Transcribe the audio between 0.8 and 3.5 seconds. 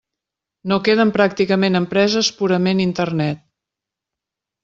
queden pràcticament empreses purament Internet.